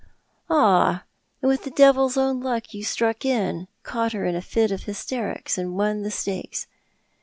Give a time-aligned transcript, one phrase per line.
[0.49, 0.99] "And
[1.43, 5.59] with the devil's own luck you struck in, caught her in a fit of hysterics,
[5.59, 6.65] and won the stakes.